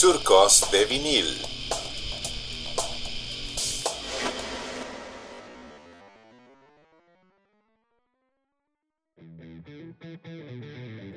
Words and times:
Surcos 0.00 0.66
de 0.72 0.86
vinil. 0.86 1.26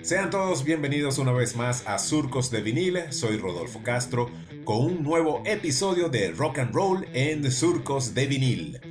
Sean 0.01 0.29
todos 0.29 0.65
bienvenidos 0.65 1.17
una 1.17 1.31
vez 1.31 1.55
más 1.55 1.88
a 1.88 1.97
Surcos 1.97 2.51
de 2.51 2.59
vinil. 2.59 2.99
Soy 3.11 3.38
Rodolfo 3.38 3.81
Castro 3.83 4.29
con 4.65 4.84
un 4.84 5.02
nuevo 5.02 5.41
episodio 5.45 6.09
de 6.09 6.31
Rock 6.31 6.59
and 6.59 6.75
Roll 6.75 7.07
en 7.13 7.50
Surcos 7.54 8.13
de 8.13 8.27
vinil. 8.27 8.81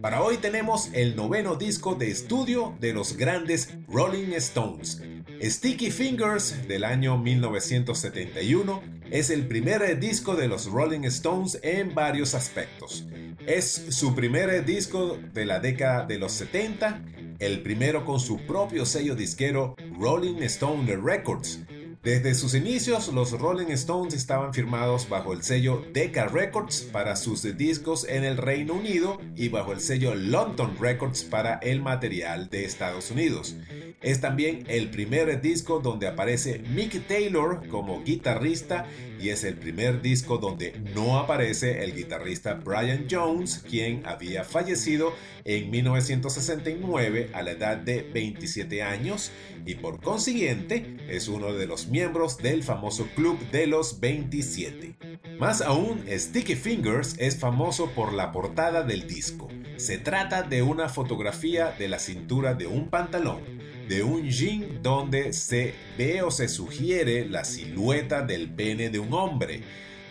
Para 0.00 0.22
hoy 0.22 0.36
tenemos 0.36 0.90
el 0.92 1.16
noveno 1.16 1.56
disco 1.56 1.96
de 1.96 2.12
estudio 2.12 2.76
de 2.78 2.92
los 2.92 3.16
grandes 3.16 3.74
Rolling 3.88 4.34
Stones. 4.34 5.02
Sticky 5.42 5.90
Fingers 5.90 6.68
del 6.68 6.84
año 6.84 7.18
1971 7.18 9.01
es 9.12 9.28
el 9.28 9.46
primer 9.46 10.00
disco 10.00 10.34
de 10.36 10.48
los 10.48 10.70
Rolling 10.70 11.04
Stones 11.04 11.58
en 11.62 11.94
varios 11.94 12.34
aspectos. 12.34 13.06
Es 13.46 13.66
su 13.90 14.14
primer 14.14 14.64
disco 14.64 15.18
de 15.34 15.44
la 15.44 15.60
década 15.60 16.06
de 16.06 16.18
los 16.18 16.32
70, 16.32 17.04
el 17.38 17.60
primero 17.60 18.06
con 18.06 18.18
su 18.18 18.38
propio 18.46 18.86
sello 18.86 19.14
disquero 19.14 19.76
Rolling 20.00 20.42
Stone 20.44 20.96
Records. 20.96 21.60
Desde 22.02 22.34
sus 22.34 22.54
inicios, 22.54 23.12
los 23.12 23.38
Rolling 23.38 23.70
Stones 23.72 24.14
estaban 24.14 24.54
firmados 24.54 25.06
bajo 25.08 25.34
el 25.34 25.42
sello 25.42 25.84
Decca 25.92 26.26
Records 26.26 26.80
para 26.80 27.14
sus 27.14 27.42
discos 27.58 28.08
en 28.08 28.24
el 28.24 28.38
Reino 28.38 28.72
Unido 28.72 29.20
y 29.36 29.50
bajo 29.50 29.72
el 29.72 29.80
sello 29.80 30.14
London 30.14 30.74
Records 30.80 31.22
para 31.22 31.56
el 31.58 31.82
material 31.82 32.48
de 32.48 32.64
Estados 32.64 33.10
Unidos. 33.10 33.56
Es 34.02 34.20
también 34.20 34.64
el 34.68 34.90
primer 34.90 35.40
disco 35.40 35.78
donde 35.78 36.08
aparece 36.08 36.58
Mick 36.58 37.06
Taylor 37.06 37.66
como 37.68 38.02
guitarrista 38.02 38.86
y 39.20 39.28
es 39.28 39.44
el 39.44 39.54
primer 39.54 40.02
disco 40.02 40.38
donde 40.38 40.72
no 40.94 41.18
aparece 41.18 41.84
el 41.84 41.94
guitarrista 41.94 42.54
Brian 42.54 43.06
Jones, 43.08 43.62
quien 43.68 44.04
había 44.04 44.42
fallecido 44.42 45.12
en 45.44 45.70
1969 45.70 47.30
a 47.32 47.42
la 47.42 47.52
edad 47.52 47.76
de 47.76 48.02
27 48.02 48.82
años 48.82 49.30
y 49.64 49.76
por 49.76 50.00
consiguiente 50.00 50.96
es 51.08 51.28
uno 51.28 51.52
de 51.52 51.66
los 51.66 51.86
miembros 51.86 52.38
del 52.38 52.64
famoso 52.64 53.06
Club 53.14 53.38
de 53.52 53.68
los 53.68 54.00
27. 54.00 54.96
Más 55.38 55.60
aún, 55.60 56.04
Sticky 56.08 56.56
Fingers 56.56 57.14
es 57.18 57.38
famoso 57.38 57.90
por 57.90 58.12
la 58.12 58.32
portada 58.32 58.82
del 58.82 59.06
disco. 59.06 59.48
Se 59.76 59.98
trata 59.98 60.42
de 60.42 60.62
una 60.62 60.88
fotografía 60.88 61.72
de 61.78 61.88
la 61.88 62.00
cintura 62.00 62.54
de 62.54 62.66
un 62.66 62.88
pantalón 62.88 63.62
de 63.92 64.02
un 64.02 64.30
jean 64.30 64.82
donde 64.82 65.34
se 65.34 65.74
ve 65.98 66.22
o 66.22 66.30
se 66.30 66.48
sugiere 66.48 67.26
la 67.26 67.44
silueta 67.44 68.22
del 68.22 68.48
pene 68.48 68.88
de 68.88 68.98
un 68.98 69.12
hombre. 69.12 69.60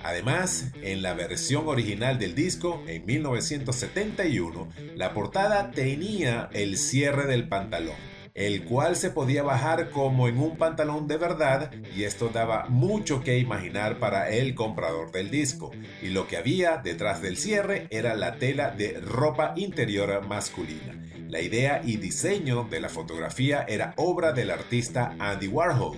Además, 0.04 0.68
en 0.84 1.02
la 1.02 1.16
versión 1.16 1.68
original 1.68 2.20
del 2.20 2.36
disco, 2.36 2.84
en 2.86 3.04
1971, 3.08 4.70
la 4.96 5.16
portada 5.16 5.72
tenía 5.72 6.48
el 6.54 6.78
cierre 6.78 7.26
del 7.26 7.48
pantalón, 7.48 7.96
el 8.36 8.66
cual 8.66 8.96
se 8.96 9.10
podía 9.10 9.42
bajar 9.42 9.90
como 9.90 10.28
en 10.28 10.38
un 10.38 10.58
pantalón 10.58 11.08
de 11.08 11.18
verdad 11.18 11.72
y 11.96 12.04
esto 12.04 12.30
daba 12.30 12.68
mucho 12.70 13.24
que 13.24 13.40
imaginar 13.40 13.98
para 13.98 14.30
el 14.30 14.54
comprador 14.54 15.12
del 15.12 15.32
disco. 15.32 15.72
Y 16.04 16.10
lo 16.10 16.28
que 16.28 16.38
había 16.38 16.78
detrás 16.78 17.24
del 17.24 17.36
cierre 17.36 17.88
era 17.90 18.14
la 18.14 18.36
tela 18.36 18.70
de 18.70 19.00
ropa 19.02 19.54
interior 19.56 20.24
masculina. 20.28 21.02
La 21.32 21.40
idea 21.40 21.82
y 21.82 21.96
diseño 21.96 22.68
de 22.70 22.82
la 22.82 22.90
fotografía 22.90 23.64
era 23.66 23.94
obra 23.96 24.34
del 24.34 24.52
artista 24.52 25.16
Andy 25.18 25.48
Warhol. 25.48 25.98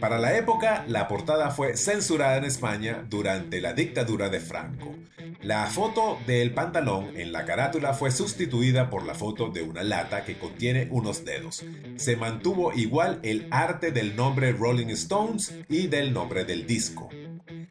Para 0.00 0.18
la 0.18 0.36
época, 0.36 0.84
la 0.86 1.08
portada 1.08 1.50
fue 1.50 1.78
censurada 1.78 2.36
en 2.36 2.44
España 2.44 3.02
durante 3.08 3.62
la 3.62 3.72
dictadura 3.72 4.28
de 4.28 4.38
Franco. 4.38 4.94
La 5.40 5.64
foto 5.68 6.18
del 6.26 6.52
pantalón 6.52 7.16
en 7.16 7.32
la 7.32 7.46
carátula 7.46 7.94
fue 7.94 8.10
sustituida 8.10 8.90
por 8.90 9.06
la 9.06 9.14
foto 9.14 9.48
de 9.48 9.62
una 9.62 9.82
lata 9.82 10.26
que 10.26 10.36
contiene 10.36 10.88
unos 10.90 11.24
dedos. 11.24 11.64
Se 11.96 12.16
mantuvo 12.16 12.74
igual 12.74 13.18
el 13.22 13.48
arte 13.50 13.92
del 13.92 14.14
nombre 14.14 14.52
Rolling 14.52 14.88
Stones 14.88 15.54
y 15.70 15.86
del 15.86 16.12
nombre 16.12 16.44
del 16.44 16.66
disco. 16.66 17.08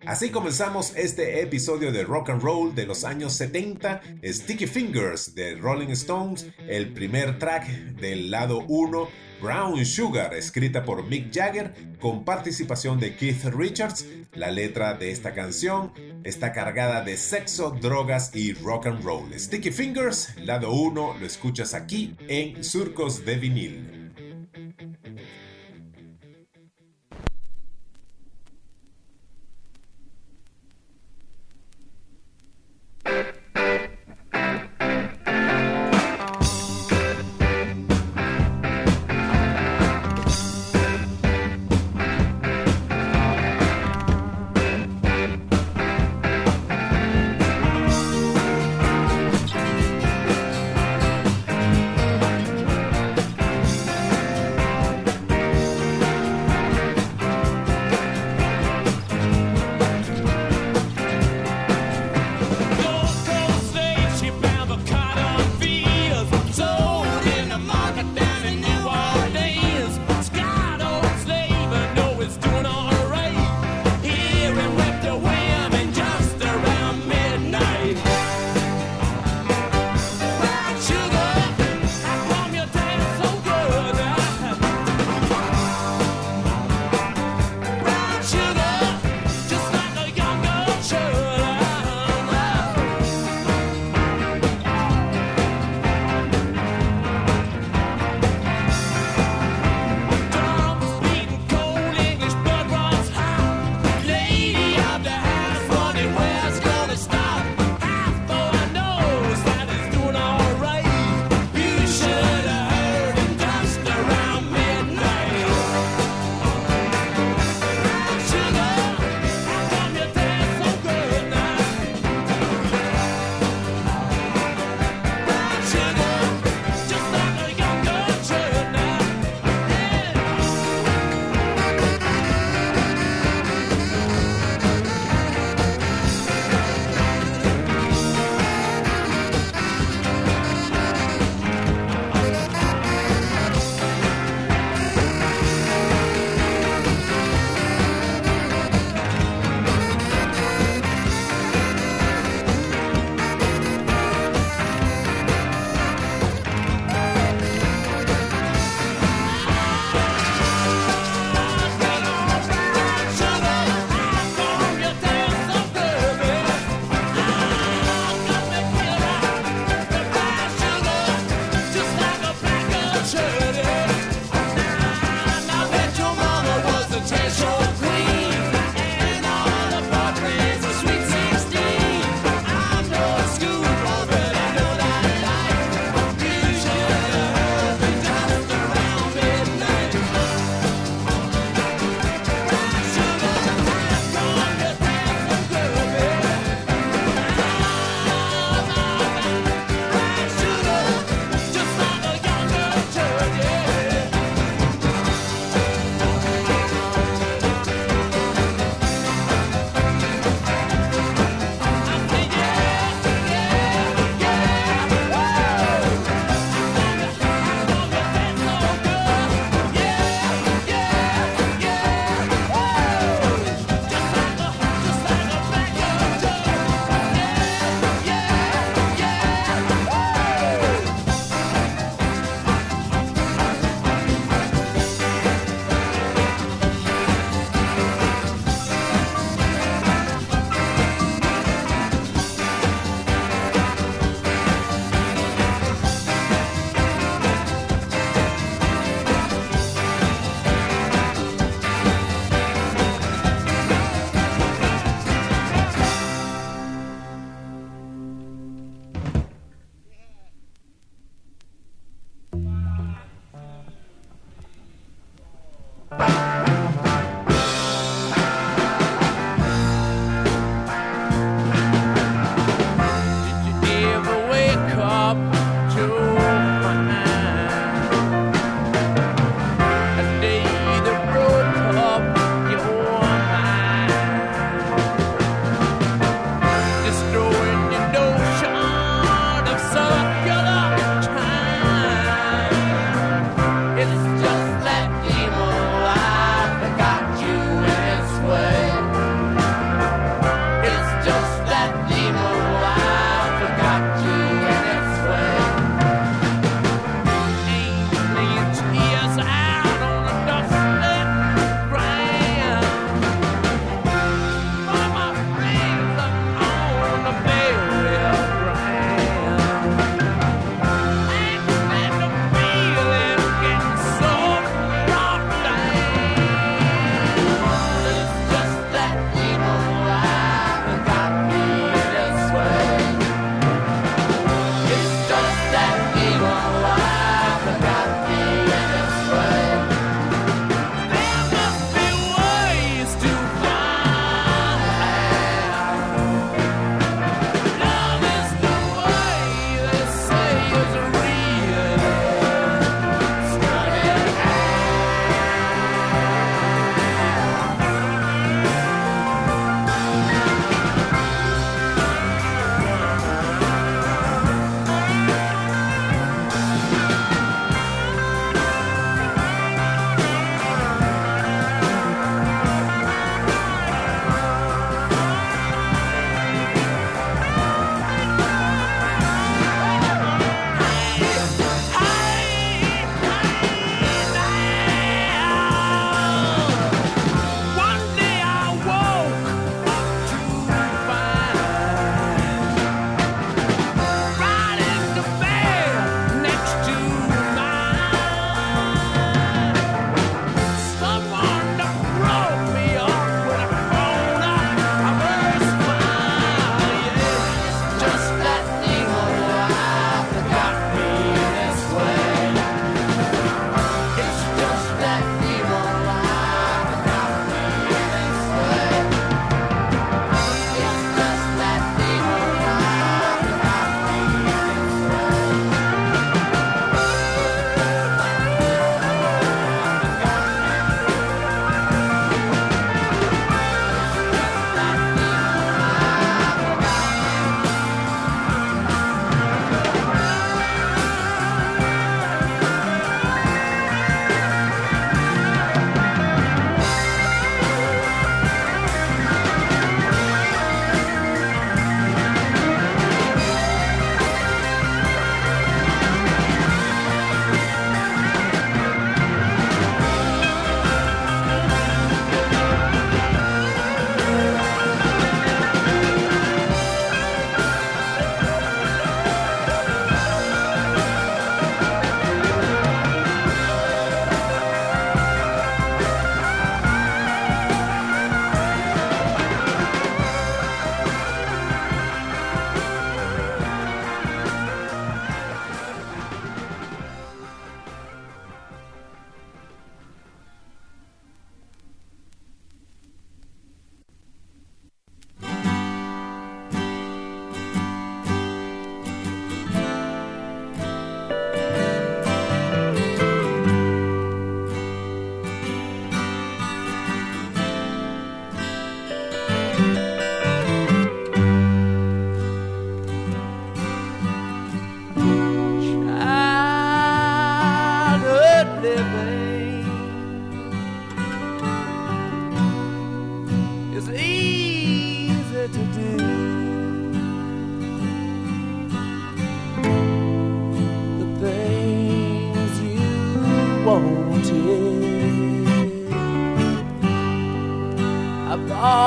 Así 0.06 0.29
comenzamos 0.29 0.94
este 0.95 1.41
episodio 1.41 1.91
de 1.91 2.03
rock 2.03 2.29
and 2.29 2.41
roll 2.41 2.75
de 2.75 2.85
los 2.85 3.03
años 3.03 3.33
70, 3.33 4.01
Sticky 4.23 4.67
Fingers 4.67 5.33
de 5.33 5.56
Rolling 5.56 5.89
Stones, 5.89 6.47
el 6.67 6.94
primer 6.94 7.39
track 7.39 7.67
del 7.95 8.29
lado 8.29 8.63
1, 8.67 9.07
Brown 9.41 9.85
Sugar, 9.85 10.33
escrita 10.33 10.85
por 10.85 11.03
Mick 11.06 11.33
Jagger, 11.33 11.73
con 12.00 12.23
participación 12.23 13.00
de 13.00 13.16
Keith 13.16 13.45
Richards. 13.45 14.06
La 14.33 14.51
letra 14.51 14.94
de 14.94 15.11
esta 15.11 15.33
canción 15.33 15.91
está 16.23 16.51
cargada 16.51 17.01
de 17.01 17.17
sexo, 17.17 17.72
drogas 17.72 18.35
y 18.35 18.53
rock 18.53 18.88
and 18.88 19.03
roll. 19.03 19.31
Sticky 19.39 19.72
Fingers, 19.72 20.35
lado 20.38 20.72
1, 20.72 21.17
lo 21.19 21.25
escuchas 21.25 21.73
aquí 21.73 22.16
en 22.27 22.63
Surcos 22.63 23.25
de 23.25 23.35
Vinil. 23.38 24.05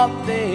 up. 0.09 0.48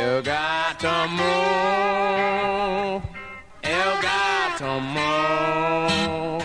You 0.00 0.22
got 0.22 0.80
to 0.80 1.08
move. 1.10 3.02
You 3.62 3.84
got 4.00 4.56
to 4.56 4.80
move. 4.96 6.42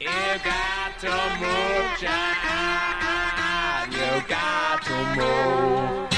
You 0.00 0.22
got 0.42 0.98
to 0.98 1.14
move, 1.38 1.88
child. 2.02 3.92
You 3.94 4.12
got 4.28 4.82
to 4.86 4.96
move. 5.14 6.10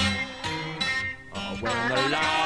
Oh, 1.34 1.52
when 1.60 1.80
the 1.90 2.00
light 2.08 2.45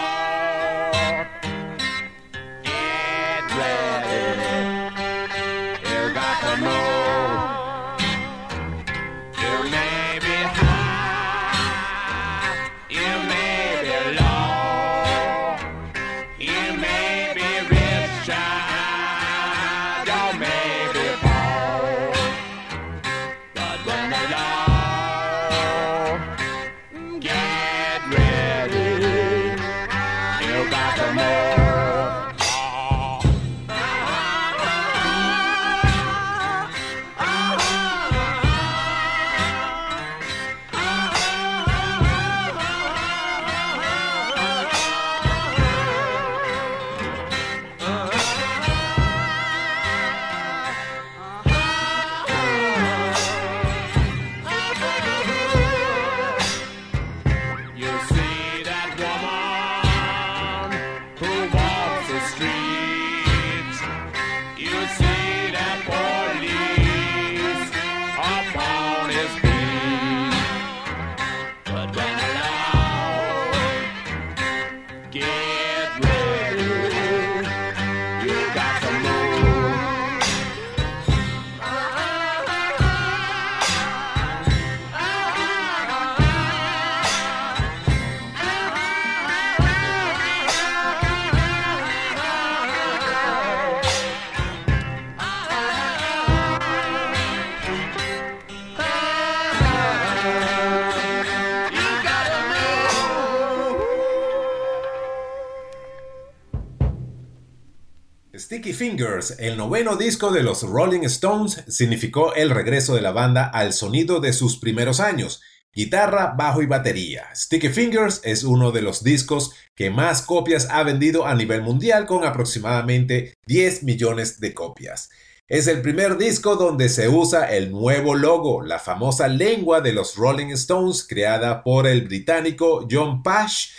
El 109.38 109.56
noveno 109.56 109.96
disco 109.96 110.30
de 110.30 110.42
los 110.42 110.62
Rolling 110.62 111.04
Stones, 111.04 111.64
significó 111.68 112.34
el 112.34 112.50
regreso 112.50 112.94
de 112.94 113.00
la 113.00 113.12
banda 113.12 113.46
al 113.46 113.72
sonido 113.72 114.20
de 114.20 114.34
sus 114.34 114.58
primeros 114.58 115.00
años. 115.00 115.40
Guitarra, 115.72 116.34
bajo 116.36 116.60
y 116.60 116.66
batería. 116.66 117.34
Sticky 117.34 117.70
Fingers 117.70 118.20
es 118.24 118.44
uno 118.44 118.72
de 118.72 118.82
los 118.82 119.02
discos 119.02 119.52
que 119.74 119.88
más 119.88 120.20
copias 120.20 120.68
ha 120.70 120.82
vendido 120.82 121.24
a 121.24 121.34
nivel 121.34 121.62
mundial 121.62 122.04
con 122.04 122.24
aproximadamente 122.24 123.32
10 123.46 123.84
millones 123.84 124.38
de 124.38 124.52
copias. 124.52 125.08
Es 125.48 125.66
el 125.66 125.80
primer 125.80 126.18
disco 126.18 126.56
donde 126.56 126.90
se 126.90 127.08
usa 127.08 127.50
el 127.50 127.70
nuevo 127.70 128.14
logo, 128.14 128.60
la 128.60 128.78
famosa 128.78 129.28
lengua 129.28 129.80
de 129.80 129.94
los 129.94 130.16
Rolling 130.16 130.50
Stones 130.50 131.06
creada 131.08 131.62
por 131.62 131.86
el 131.86 132.02
británico 132.02 132.86
John 132.90 133.22
Pash, 133.22 133.70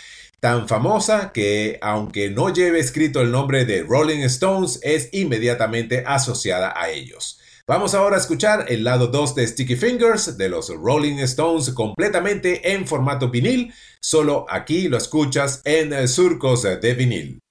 tan 0.42 0.66
famosa 0.66 1.30
que 1.32 1.78
aunque 1.80 2.28
no 2.28 2.52
lleve 2.52 2.80
escrito 2.80 3.20
el 3.20 3.30
nombre 3.30 3.64
de 3.64 3.84
Rolling 3.84 4.22
Stones 4.24 4.80
es 4.82 5.08
inmediatamente 5.12 6.02
asociada 6.04 6.74
a 6.76 6.90
ellos. 6.90 7.38
Vamos 7.64 7.94
ahora 7.94 8.16
a 8.16 8.18
escuchar 8.18 8.66
el 8.68 8.82
lado 8.82 9.06
2 9.06 9.36
de 9.36 9.46
Sticky 9.46 9.76
Fingers 9.76 10.36
de 10.36 10.48
los 10.48 10.68
Rolling 10.68 11.18
Stones 11.18 11.70
completamente 11.70 12.72
en 12.72 12.88
formato 12.88 13.30
vinil, 13.30 13.72
solo 14.00 14.44
aquí 14.48 14.88
lo 14.88 14.96
escuchas 14.96 15.62
en 15.64 16.08
surcos 16.08 16.64
de 16.64 16.94
vinil. 16.94 17.41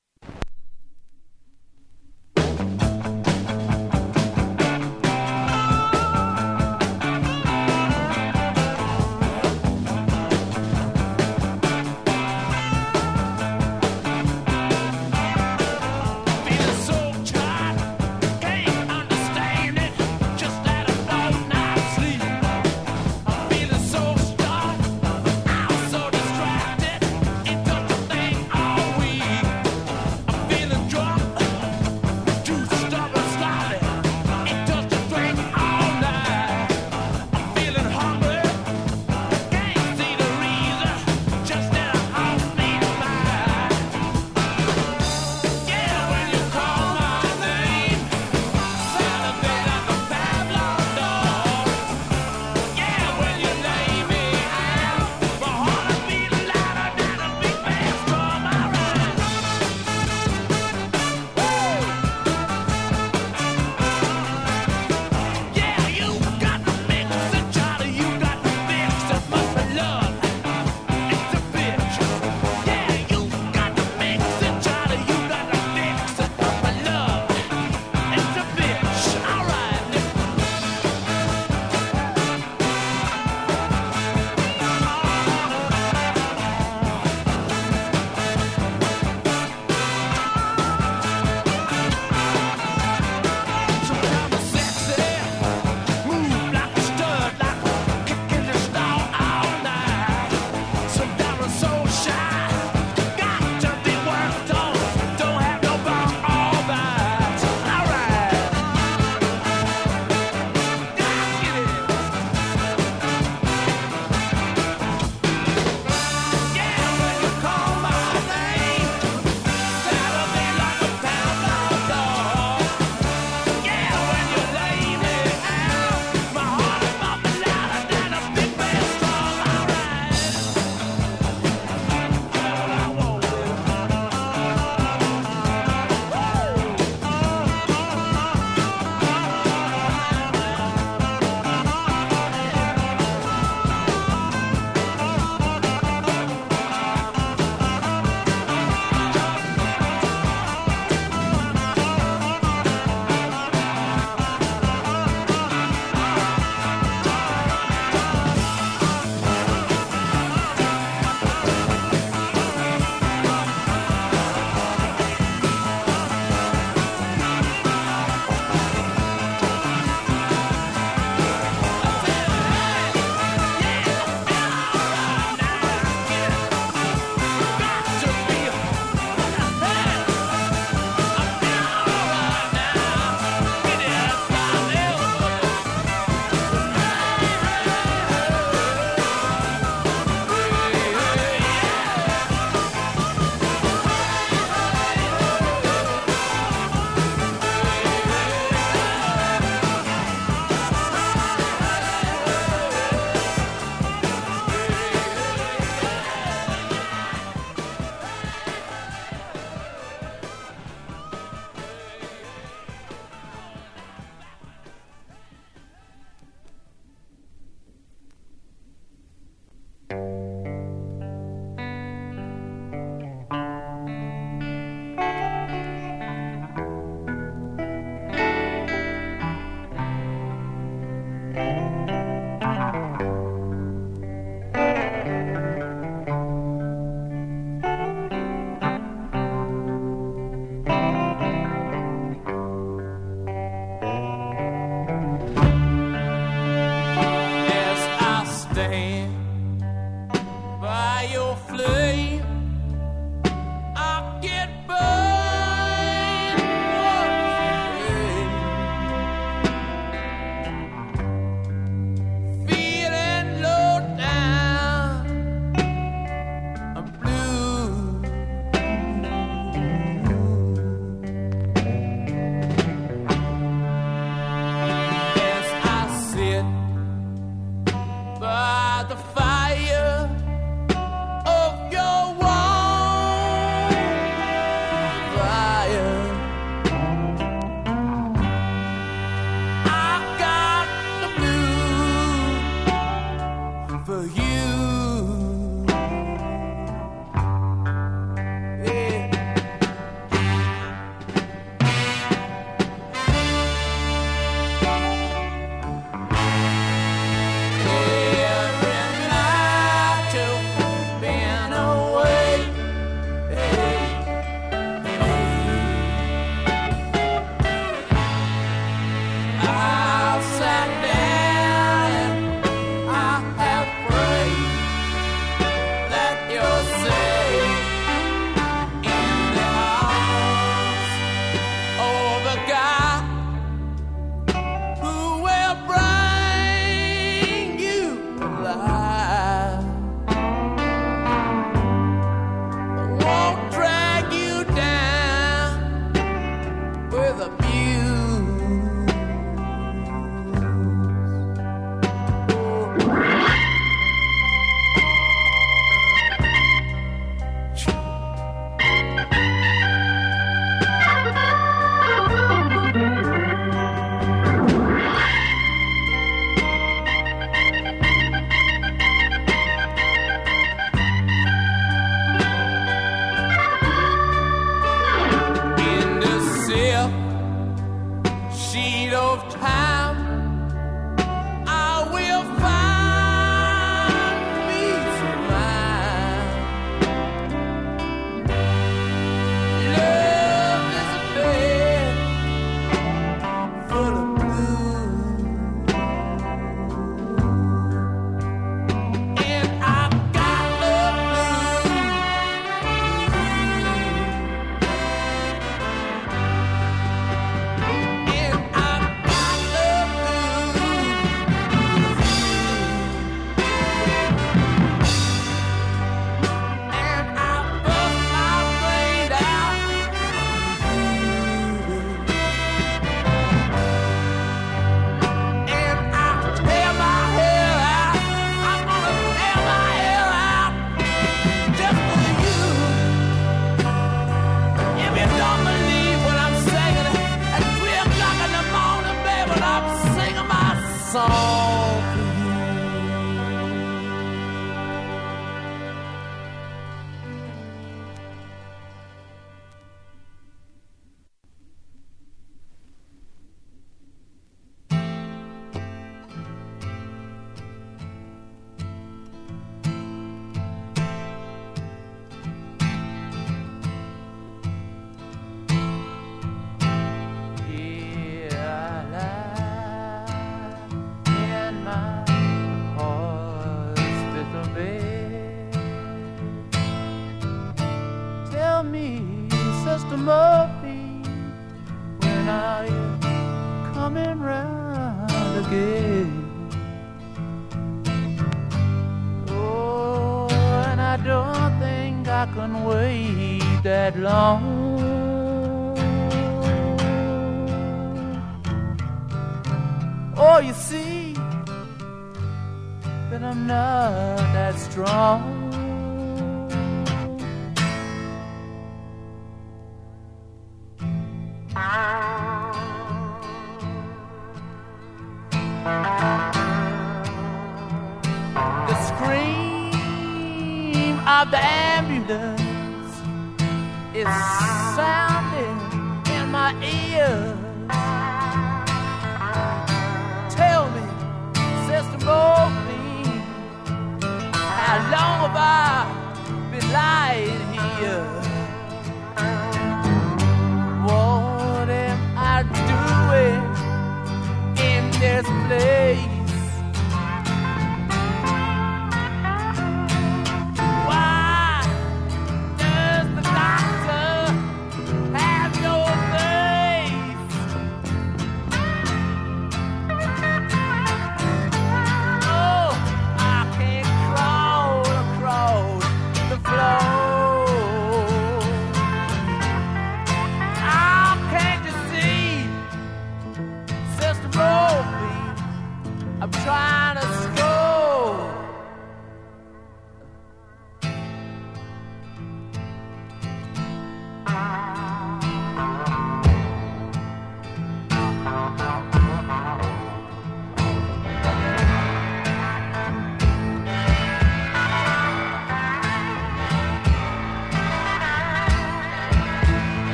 That 503.12 503.24
I'm 503.24 503.46
not 503.46 504.18
that 504.34 504.58
strong. 504.58 505.61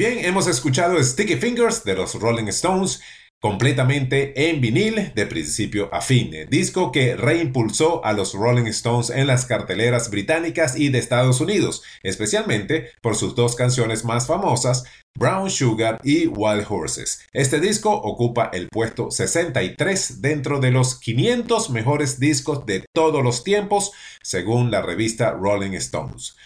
Bien, 0.00 0.24
hemos 0.24 0.46
escuchado 0.46 1.02
Sticky 1.04 1.36
Fingers 1.36 1.84
de 1.84 1.94
los 1.94 2.14
Rolling 2.14 2.46
Stones 2.46 3.02
completamente 3.38 4.48
en 4.48 4.62
vinil 4.62 5.12
de 5.14 5.26
principio 5.26 5.92
a 5.92 6.00
fin, 6.00 6.30
disco 6.48 6.90
que 6.90 7.16
reimpulsó 7.16 8.02
a 8.02 8.14
los 8.14 8.32
Rolling 8.32 8.64
Stones 8.68 9.10
en 9.10 9.26
las 9.26 9.44
carteleras 9.44 10.08
británicas 10.08 10.74
y 10.74 10.88
de 10.88 10.98
Estados 10.98 11.42
Unidos, 11.42 11.82
especialmente 12.02 12.92
por 13.02 13.14
sus 13.14 13.34
dos 13.34 13.56
canciones 13.56 14.02
más 14.06 14.26
famosas, 14.26 14.84
Brown 15.14 15.50
Sugar 15.50 16.00
y 16.02 16.28
Wild 16.28 16.64
Horses. 16.66 17.20
Este 17.34 17.60
disco 17.60 17.92
ocupa 17.92 18.48
el 18.54 18.68
puesto 18.68 19.10
63 19.10 20.22
dentro 20.22 20.60
de 20.60 20.70
los 20.70 20.98
500 20.98 21.68
mejores 21.68 22.18
discos 22.18 22.64
de 22.64 22.86
todos 22.94 23.22
los 23.22 23.44
tiempos, 23.44 23.92
según 24.22 24.70
la 24.70 24.80
revista 24.80 25.32
Rolling 25.32 25.72
Stones. 25.74 26.36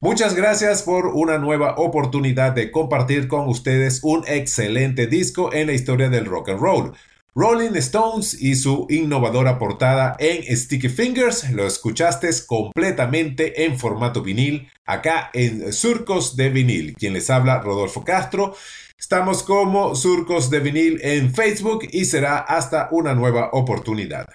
Muchas 0.00 0.36
gracias 0.36 0.84
por 0.84 1.08
una 1.08 1.38
nueva 1.38 1.74
oportunidad 1.76 2.52
de 2.52 2.70
compartir 2.70 3.26
con 3.26 3.48
ustedes 3.48 3.98
un 4.04 4.22
excelente 4.28 5.08
disco 5.08 5.52
en 5.52 5.66
la 5.66 5.72
historia 5.72 6.08
del 6.08 6.24
rock 6.24 6.50
and 6.50 6.60
roll. 6.60 6.92
Rolling 7.34 7.74
Stones 7.74 8.40
y 8.40 8.54
su 8.54 8.86
innovadora 8.90 9.58
portada 9.58 10.14
en 10.20 10.56
Sticky 10.56 10.88
Fingers 10.88 11.50
lo 11.50 11.66
escuchaste 11.66 12.30
completamente 12.46 13.64
en 13.64 13.76
formato 13.76 14.22
vinil 14.22 14.70
acá 14.86 15.30
en 15.32 15.72
Surcos 15.72 16.36
de 16.36 16.50
Vinil. 16.50 16.94
Quien 16.94 17.12
les 17.12 17.28
habla, 17.28 17.58
Rodolfo 17.58 18.04
Castro. 18.04 18.54
Estamos 18.96 19.42
como 19.42 19.96
Surcos 19.96 20.48
de 20.48 20.60
Vinil 20.60 21.00
en 21.02 21.34
Facebook 21.34 21.88
y 21.90 22.04
será 22.04 22.38
hasta 22.38 22.88
una 22.92 23.14
nueva 23.14 23.50
oportunidad. 23.52 24.26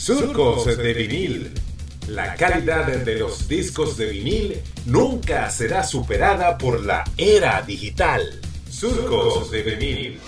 Surcos 0.00 0.64
de 0.78 0.94
vinil. 0.94 1.52
La 2.08 2.34
calidad 2.34 2.86
de 2.86 3.18
los 3.18 3.46
discos 3.46 3.98
de 3.98 4.06
vinil 4.06 4.62
nunca 4.86 5.50
será 5.50 5.84
superada 5.84 6.56
por 6.56 6.82
la 6.82 7.04
era 7.18 7.60
digital. 7.60 8.40
Surcos 8.70 9.50
de 9.50 9.62
vinil. 9.62 10.20